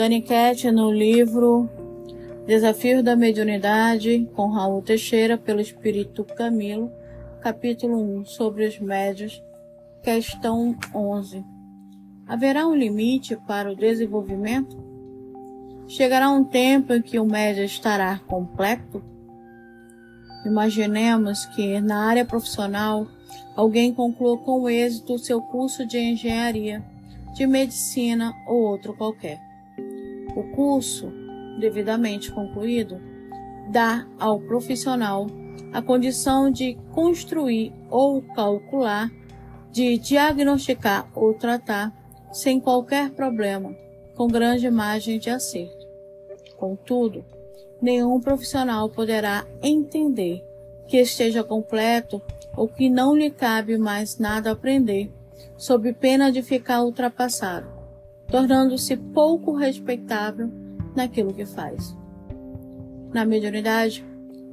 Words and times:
Daniquete 0.00 0.70
no 0.70 0.90
livro 0.90 1.68
Desafios 2.46 3.04
da 3.04 3.14
Mediunidade, 3.14 4.26
com 4.34 4.48
Raul 4.48 4.80
Teixeira, 4.80 5.36
pelo 5.36 5.60
Espírito 5.60 6.24
Camilo, 6.24 6.90
capítulo 7.42 8.00
1, 8.20 8.24
sobre 8.24 8.66
os 8.66 8.80
médios, 8.80 9.44
questão 10.02 10.74
11. 10.94 11.44
Haverá 12.26 12.66
um 12.66 12.74
limite 12.74 13.36
para 13.46 13.70
o 13.70 13.76
desenvolvimento? 13.76 14.74
Chegará 15.86 16.30
um 16.30 16.44
tempo 16.44 16.94
em 16.94 17.02
que 17.02 17.18
o 17.18 17.26
médio 17.26 17.62
estará 17.62 18.20
completo? 18.20 19.04
Imaginemos 20.46 21.44
que, 21.44 21.78
na 21.78 22.06
área 22.06 22.24
profissional, 22.24 23.06
alguém 23.54 23.92
conclua 23.92 24.38
com 24.38 24.66
êxito 24.66 25.18
seu 25.18 25.42
curso 25.42 25.86
de 25.86 25.98
engenharia, 25.98 26.82
de 27.34 27.46
medicina 27.46 28.32
ou 28.48 28.62
outro 28.62 28.96
qualquer. 28.96 29.49
O 30.36 30.44
curso, 30.54 31.12
devidamente 31.58 32.30
concluído, 32.30 33.00
dá 33.70 34.06
ao 34.18 34.40
profissional 34.40 35.26
a 35.72 35.80
condição 35.80 36.50
de 36.50 36.76
construir 36.92 37.72
ou 37.88 38.22
calcular, 38.22 39.10
de 39.70 39.98
diagnosticar 39.98 41.08
ou 41.14 41.34
tratar 41.34 41.92
sem 42.32 42.60
qualquer 42.60 43.10
problema, 43.10 43.74
com 44.16 44.26
grande 44.26 44.68
margem 44.70 45.18
de 45.18 45.30
acerto. 45.30 45.86
Contudo, 46.56 47.24
nenhum 47.80 48.20
profissional 48.20 48.88
poderá 48.88 49.46
entender 49.62 50.44
que 50.88 50.98
esteja 50.98 51.44
completo 51.44 52.20
ou 52.56 52.68
que 52.68 52.90
não 52.90 53.16
lhe 53.16 53.30
cabe 53.30 53.78
mais 53.78 54.18
nada 54.18 54.50
aprender, 54.50 55.10
sob 55.56 55.92
pena 55.92 56.32
de 56.32 56.42
ficar 56.42 56.82
ultrapassado, 56.82 57.68
tornando-se 58.30 58.96
pouco 58.96 59.52
respeitável 59.52 60.50
naquilo 60.94 61.34
que 61.34 61.44
faz. 61.44 61.96
Na 63.12 63.24
mediunidade, 63.24 64.04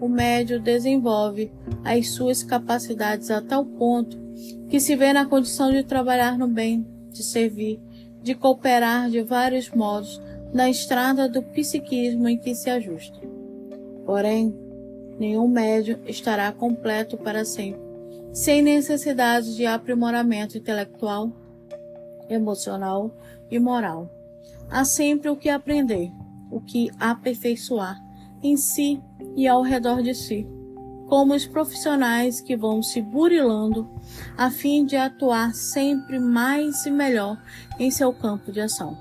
o 0.00 0.08
médio 0.08 0.60
desenvolve 0.60 1.50
as 1.84 2.08
suas 2.08 2.42
capacidades 2.42 3.30
a 3.30 3.40
tal 3.40 3.64
ponto 3.64 4.18
que 4.68 4.80
se 4.80 4.96
vê 4.96 5.12
na 5.12 5.26
condição 5.26 5.70
de 5.70 5.84
trabalhar 5.84 6.36
no 6.36 6.48
bem, 6.48 6.86
de 7.10 7.22
servir, 7.22 7.80
de 8.22 8.34
cooperar 8.34 9.08
de 9.10 9.22
vários 9.22 9.70
modos 9.70 10.20
na 10.52 10.68
estrada 10.68 11.28
do 11.28 11.42
psiquismo 11.42 12.28
em 12.28 12.36
que 12.36 12.54
se 12.54 12.68
ajusta. 12.68 13.18
Porém, 14.04 14.54
nenhum 15.18 15.48
médium 15.48 15.98
estará 16.06 16.50
completo 16.52 17.16
para 17.16 17.44
sempre, 17.44 17.80
sem 18.32 18.60
necessidade 18.60 19.56
de 19.56 19.66
aprimoramento 19.66 20.58
intelectual, 20.58 21.30
emocional 22.28 23.14
e 23.50 23.58
moral. 23.58 24.10
Há 24.70 24.84
sempre 24.84 25.28
o 25.28 25.36
que 25.36 25.48
aprender, 25.48 26.10
o 26.50 26.60
que 26.60 26.90
aperfeiçoar 26.98 28.00
em 28.42 28.56
si 28.56 29.00
e 29.36 29.46
ao 29.46 29.62
redor 29.62 30.02
de 30.02 30.14
si, 30.14 30.46
como 31.06 31.34
os 31.34 31.46
profissionais 31.46 32.40
que 32.40 32.56
vão 32.56 32.82
se 32.82 33.00
burilando 33.00 33.88
a 34.36 34.50
fim 34.50 34.84
de 34.84 34.96
atuar 34.96 35.54
sempre 35.54 36.18
mais 36.18 36.84
e 36.86 36.90
melhor 36.90 37.40
em 37.78 37.90
seu 37.90 38.12
campo 38.12 38.50
de 38.50 38.60
ação. 38.60 38.96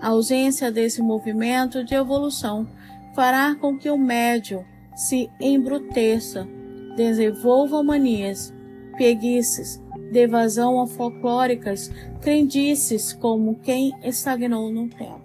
A 0.00 0.08
ausência 0.08 0.70
desse 0.70 1.00
movimento 1.00 1.84
de 1.84 1.94
evolução 1.94 2.66
fará 3.14 3.54
com 3.54 3.78
que 3.78 3.88
o 3.88 3.96
médio 3.96 4.64
se 4.94 5.30
embruteça, 5.40 6.46
desenvolva 6.96 7.82
manias, 7.82 8.52
preguiças, 8.92 9.81
de 10.12 10.18
evasão 10.18 10.86
folclóricas, 10.86 11.90
crendices 12.20 13.14
como 13.14 13.58
quem 13.60 13.92
estagnou 14.04 14.70
no 14.70 14.88
tempo. 14.90 15.22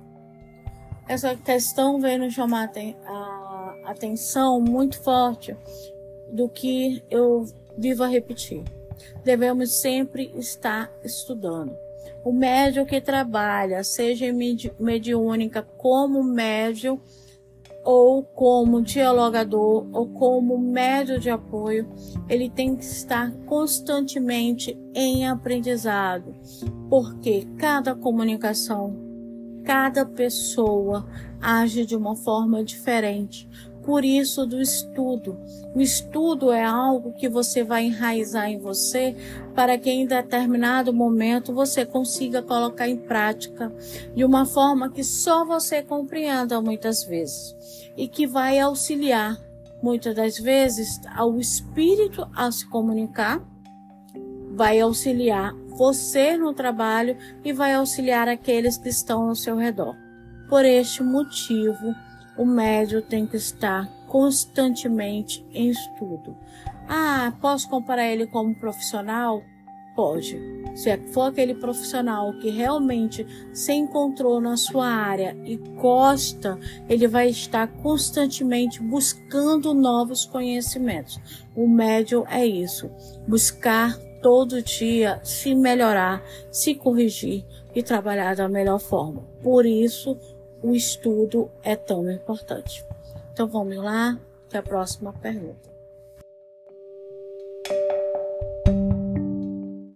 Essa 1.08 1.36
questão 1.36 2.00
vem 2.00 2.18
nos 2.18 2.34
chamar 2.34 2.72
a 3.06 3.76
atenção 3.86 4.61
muito 4.61 5.02
forte 5.04 5.56
do 6.32 6.48
que 6.48 7.04
eu 7.10 7.45
vivo 7.78 8.04
a 8.04 8.08
repetir. 8.08 8.64
Devemos 9.23 9.82
sempre 9.82 10.32
estar 10.36 10.90
estudando. 11.04 11.76
O 12.23 12.32
médio 12.32 12.86
que 12.86 13.02
trabalha, 13.02 13.84
seja 13.84 14.26
mediúnica 14.80 15.61
como 15.78 16.23
médio, 16.23 17.02
ou 17.87 18.21
como 18.21 18.81
dialogador 18.81 19.87
ou 19.93 20.09
como 20.09 20.58
médio 20.58 21.17
de 21.17 21.30
apoio, 21.30 21.89
ele 22.27 22.49
tem 22.49 22.75
que 22.75 22.83
estar 22.83 23.31
constantemente 23.45 24.77
em 24.93 25.25
aprendizado, 25.25 26.36
porque 26.89 27.48
cada 27.58 27.95
comunicação, 27.95 28.93
cada 29.64 30.05
pessoa 30.05 31.08
age 31.39 31.86
de 31.86 31.95
uma 31.95 32.14
forma 32.14 32.61
diferente. 32.61 33.48
Por 33.87 34.03
isso 34.03 34.45
do 34.45 34.61
estudo. 34.61 35.39
O 35.73 35.80
estudo 35.80 36.52
é 36.52 36.61
algo 36.61 37.14
que 37.14 37.30
você 37.30 37.64
vai 37.64 37.86
enraizar 37.86 38.49
em 38.49 38.59
você 38.59 39.15
para 39.55 39.77
que 39.77 39.89
em 39.89 40.05
determinado 40.05 40.93
momento 40.93 41.53
você 41.53 41.86
consiga 41.86 42.42
colocar 42.42 42.89
em 42.89 42.98
prática 42.98 43.73
de 44.14 44.25
uma 44.25 44.45
forma 44.45 44.92
que 44.92 45.05
só 45.05 45.45
você 45.45 45.81
compreenda 45.81 46.61
muitas 46.61 47.05
vezes 47.05 47.55
e 47.95 48.09
que 48.09 48.27
vai 48.27 48.59
auxiliar 48.59 49.39
muitas 49.81 50.14
das 50.14 50.37
vezes 50.37 50.99
ao 51.15 51.39
espírito 51.39 52.30
a 52.36 52.52
se 52.52 52.67
comunicar, 52.67 53.42
vai 54.52 54.81
auxiliar 54.81 55.54
você 55.77 56.36
no 56.36 56.54
trabalho 56.54 57.15
e 57.42 57.54
vai 57.54 57.73
auxiliar 57.73 58.27
aqueles 58.27 58.77
que 58.77 58.89
estão 58.89 59.30
ao 59.30 59.36
seu 59.36 59.55
redor. 59.55 59.95
Por 60.49 60.65
este 60.65 61.02
motivo, 61.02 61.95
o 62.37 62.45
médio 62.45 63.02
tem 63.02 63.25
que 63.25 63.37
estar 63.37 63.87
constantemente 64.08 65.45
em 65.52 65.70
estudo. 65.70 66.36
Ah, 66.87 67.33
posso 67.42 67.70
comparar 67.70 68.08
ele 68.08 68.27
como 68.27 68.55
profissional? 68.55 69.42
Pode. 69.95 70.39
Se 70.75 70.95
for 71.11 71.23
aquele 71.23 71.55
profissional 71.55 72.31
que 72.39 72.52
realmente 72.52 73.25
se 73.52 73.73
encontrou 73.73 74.39
na 74.39 74.55
sua 74.55 74.86
área 74.86 75.36
e 75.43 75.58
gosta, 75.58 76.58
ele 76.87 77.08
vai 77.08 77.30
estar 77.30 77.67
constantemente 77.81 78.80
buscando 78.80 79.73
novos 79.73 80.23
conhecimentos. 80.23 81.19
O 81.55 81.67
médio 81.67 82.25
é 82.30 82.45
isso, 82.45 82.92
buscar 83.27 83.98
todo 84.21 84.61
dia 84.61 85.19
se 85.23 85.55
melhorar, 85.55 86.23
se 86.52 86.75
corrigir 86.75 87.43
e 87.73 87.81
trabalhar 87.81 88.36
da 88.36 88.48
melhor 88.48 88.80
forma. 88.80 89.21
Por 89.42 89.65
isso, 89.65 90.17
o 90.62 90.73
estudo 90.73 91.50
é 91.64 91.76
tão 91.76 92.10
importante. 92.12 92.86
Então 93.34 93.48
vamos 93.48 93.78
lá, 93.78 94.20
para 94.50 94.60
a 94.60 94.64
próxima 94.64 95.14
pergunta. 95.14 95.77